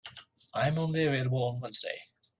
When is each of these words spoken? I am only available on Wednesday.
I 0.55 0.67
am 0.67 0.79
only 0.79 1.05
available 1.05 1.43
on 1.43 1.59
Wednesday. 1.59 1.99